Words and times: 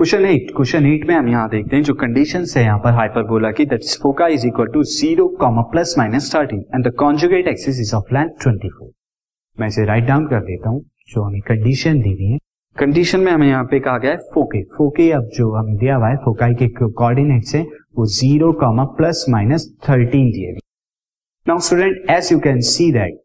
Question 0.00 0.24
eight 0.24 0.50
question 0.56 0.86
eight 0.86 1.04
में 1.06 1.14
हम 1.14 1.26
यहाँ 1.28 1.48
देखते 1.48 1.76
हैं 1.76 1.82
जो 1.84 1.94
कंडीशन 1.94 2.44
है 2.56 2.62
यहाँ 2.62 2.78
पर 2.84 2.92
हाइपरबोला 2.94 3.50
की 3.52 3.64
that 3.72 3.80
foci 4.02 4.26
is 4.34 4.46
equal 4.46 4.66
to 4.74 4.82
zero 4.90 5.26
comma 5.40 5.62
plus 5.72 5.94
minus 5.98 6.30
thirteen 6.34 6.60
and 6.74 6.86
the 6.86 6.92
conjugate 6.98 7.48
axis 7.48 7.80
is 7.80 7.94
of 7.96 8.14
length 8.14 8.28
twenty 8.42 8.68
four 8.68 8.88
मैं 9.58 9.68
इसे 9.68 9.84
राइट 9.86 10.04
डाउन 10.04 10.26
कर 10.28 10.40
देता 10.44 10.68
हूँ, 10.68 10.80
जो 11.08 11.22
हमें 11.22 11.40
कंडीशन 11.48 12.00
दी 12.02 12.12
हुई 12.12 12.26
है। 12.26 12.38
कंडीशन 12.76 13.20
में 13.20 13.30
हमें 13.32 13.46
यहाँ 13.48 13.64
पे 13.64 13.80
कहा 13.80 13.98
गया 13.98 14.10
है 14.10 14.16
फोके 14.34 14.62
फोके 14.76 15.10
अब 15.12 15.28
जो 15.34 15.50
हमें 15.54 15.76
दिया 15.76 15.96
हुआ 15.96 16.08
है 16.08 16.16
फोकाई 16.24 16.54
के 16.54 16.68
कोऑर्डिनेट्स 16.78 17.54
है, 17.54 17.62
वो 17.62 18.06
zero 18.08 18.52
comma 18.60 18.84
plus 18.96 19.24
minus 19.28 19.70
thirteen 19.88 20.30
दिए 20.30 20.52
गए। 20.52 20.58
Now 21.46 21.58
students 22.10 22.32
you 22.32 22.38
can 22.40 22.60
see 22.70 22.90
that 22.92 23.20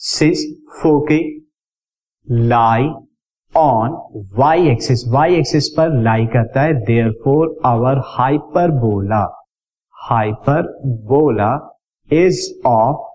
since 0.00 0.46
foci 0.80 1.22
lie 2.48 2.90
on 3.54 3.96
Y 4.38 4.68
axis 4.68 5.02
Y 5.08 5.34
axis 5.34 5.68
पर 5.76 5.92
लाई 6.02 6.26
करता 6.32 6.62
है 6.62 6.74
therefore 7.24 7.58
our 7.66 8.00
hyperbola 8.08 9.22
hyperbola 9.96 11.50
is 12.10 12.40
of 12.66 13.08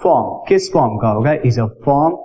form 0.00 0.44
किस 0.48 0.70
फॉर्म 0.72 0.96
का 0.98 1.08
होगा? 1.08 1.32
Is 1.32 1.60
a 1.60 1.66
form 1.84 2.16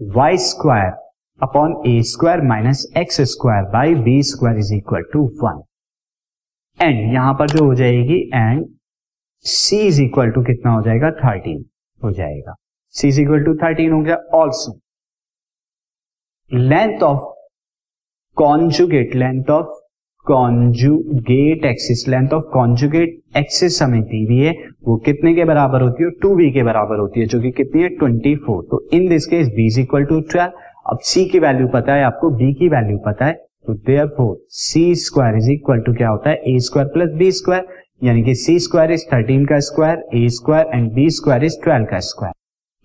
Y 0.00 0.36
square 0.38 0.92
upon 1.40 1.80
A 1.86 2.00
square 2.06 2.40
minus 2.46 2.86
X 2.96 3.20
square 3.32 3.70
by 3.72 3.94
B 4.04 4.22
square 4.32 4.58
is 4.58 4.74
equal 4.74 5.02
to 5.12 5.24
one 5.42 5.62
and 6.78 7.12
यहाँ 7.12 7.34
पर 7.34 7.50
जो 7.50 7.64
हो 7.64 7.74
जाएगी 7.74 8.20
and 8.34 8.66
C 9.44 9.78
is 9.86 10.02
equal 10.02 10.30
to 10.30 10.42
कितना 10.44 10.72
हो 10.72 10.82
जाएगा? 10.82 11.10
थर्टीन 11.24 11.64
हो 12.00 12.10
जाएगा. 12.10 12.54
C 12.94 13.08
is 13.08 13.20
equal 13.20 13.44
to 13.44 13.54
thirteen 13.56 13.92
हो 13.92 14.00
गया 14.00 14.16
also 14.34 14.78
length 16.50 17.02
of 17.02 17.20
conjugate 18.36 19.14
length 19.14 19.50
of 19.50 19.66
conjugate 20.26 21.64
axis 21.64 22.06
length 22.08 22.32
of 22.34 22.44
conjugate 22.52 23.36
axis 23.36 23.80
हमें 23.82 24.00
दी 24.02 24.24
हुई 24.24 24.38
है, 24.38 24.54
वो 24.84 24.96
कितने 25.04 25.34
के 25.34 25.44
बराबर 25.44 25.82
होती 25.82 26.04
है? 26.04 26.10
टू 26.22 26.34
बी 26.36 26.50
के 26.52 26.62
बराबर 26.62 26.98
होती 26.98 27.20
है, 27.20 27.26
जो 27.26 27.40
कि 27.40 27.50
कितनी 27.50 27.82
है? 27.82 27.88
ट्वेंटी 27.90 28.34
फोर 28.46 28.62
तो 28.70 28.82
in 28.92 29.08
this 29.08 29.26
case 29.26 29.48
B 29.56 29.66
is 29.66 29.80
equal 29.80 30.04
to 30.04 30.20
twelve 30.32 30.52
अब 30.90 30.98
सी 31.02 31.24
की 31.28 31.38
वैल्यू 31.38 31.68
पता 31.74 31.94
है, 31.94 32.04
आपको 32.04 32.30
बी 32.30 32.52
की 32.54 32.68
वैल्यू 32.68 32.98
पता 33.06 33.26
है 33.26 33.32
तो 33.66 33.74
therefore 34.16 34.36
C 34.62 34.94
square 35.04 35.36
is 35.36 35.50
equal 35.52 35.80
to 35.80 35.94
क्या 35.94 36.08
होता 36.08 36.30
है? 36.30 36.36
A 36.46 36.58
square 36.60 36.88
plus 36.94 37.16
B 37.18 37.30
square 37.32 37.66
यानी 38.02 38.22
कि 38.22 38.34
सी 38.34 38.58
स्क्वायर 38.58 38.92
इज़ 38.92 39.06
थर्टीन 39.12 39.46
का 39.46 39.60
square 39.70 40.04
A 40.14 40.28
square 40.38 40.70
and 40.74 40.92
B 40.94 41.08
square 41.20 41.44
is 41.44 41.62
twelve 41.64 41.86
का 41.90 42.00
स्क्वायर 42.10 42.39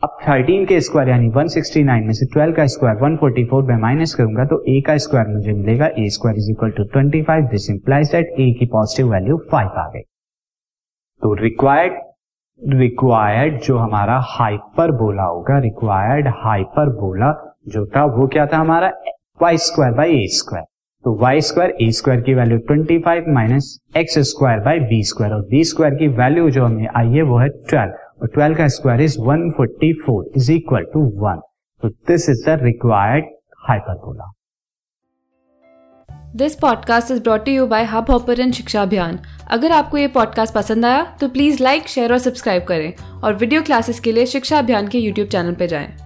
अब 0.06 0.18
13 0.24 0.66
के 0.68 0.80
स्क्वायर 0.82 1.10
यानी 1.10 1.30
169 1.30 2.04
में 2.06 2.14
से 2.14 2.26
12 2.34 2.56
का 2.56 2.66
स्क्वायर 2.68 2.98
144 2.98 3.68
में 3.68 3.78
माइनस 3.82 4.14
करूँगा 4.16 4.44
तो 4.46 4.58
a 4.70 4.82
का 4.88 4.98
स्क्वायर 4.98 5.28
मुझे 5.28 5.54
मिलेगा। 5.54 5.88
A 6.00 6.10
square 6.10 6.38
is 6.38 6.50
equal 6.52 6.72
to 6.72 6.84
25 6.90 7.50
this 7.52 7.70
implies 7.70 8.12
that 8.12 8.30
a 8.34 8.48
की 8.60 8.66
पॉजिटिव 8.74 9.12
वैल्यू 9.14 9.38
5 9.54 9.78
आ 9.78 9.88
गई। 9.90 10.02
तो 11.22 11.34
रिक्वायर्ड 11.42 12.78
रिक्वायर्ड 12.80 13.60
जो 13.62 13.78
हमारा 13.78 14.20
हाइपर 14.28 14.92
बोला 15.02 15.24
होगा 15.24 15.60
रिक्वायर्ड 15.60 16.28
हाइपर 16.38 16.90
बोला 17.02 17.34
जो 17.68 17.86
था, 17.86 18.06
वो 18.06 18.28
क्या 18.28 18.46
था 18.46 18.58
हमारा? 18.58 18.92
Y 19.42 19.58
square 19.60 19.94
by 19.94 20.16
A 20.16 20.28
square 20.34 20.66
तो 21.06 21.18
वाई 21.22 21.42
स्क्वायर 21.42 21.76
ए 21.82 21.92
स्क्वायर 21.92 22.22
की 22.22 22.34
value 22.34 22.60
25 22.72 23.34
minus 23.34 23.78
X 23.98 24.20
square 24.30 24.60
by 24.62 24.80
B 24.90 25.04
square 25.04 25.34
और 25.34 25.42
बी 25.50 25.64
स्क्वायर 25.66 25.96
की 25.96 26.08
वैल्यू 26.18 26.50
जो 26.50 26.66
हमें 26.66 26.88
आई 26.88 27.10
है, 27.10 27.22
वो 27.22 27.38
है 27.38 27.50
12 27.74 28.04
और 28.22 28.30
12 28.38 28.58
का 28.58 28.68
square 28.68 29.02
is 29.02 29.18
144 29.20 30.24
is 30.38 30.52
equal 30.52 30.84
to 30.84 31.06
1 31.26 31.42
तो 31.82 31.90
this 31.90 32.30
is 32.30 32.46
the 32.46 32.60
required 32.64 33.26
hyperbola 33.70 34.32
this 36.36 36.56
podcast 36.56 37.12
is 37.12 37.22
brought 37.24 37.48
you 37.48 37.68
by 37.68 37.84
Hubhopper 38.10 38.52
शिक्षा 38.52 38.82
अभियान 38.82 39.20
अगर 39.48 39.72
आपको 39.72 39.98
ये 39.98 40.08
पॉडकास्ट 40.08 40.54
पसंद 40.54 40.86
आया 40.86 41.04
तो 41.22 41.28
प्लीज़ 41.30 41.64
लाइक 41.64 41.88
शेयर 41.88 42.12
और 42.12 42.18
सब्सक्राइब 42.18 42.64
करें 42.64 42.94
और 43.24 43.34
वीडियो 43.34 43.62
क्लासेस 43.62 44.00
के 44.00 44.12
लिए 44.12 44.26
शिक्षा 44.26 44.60
अभियान 44.60 44.88
के 44.88 45.00
यूट्यूब 45.00 45.28
चैनल 45.28 45.54
पर 45.54 45.66
जाएँ। 45.66 46.05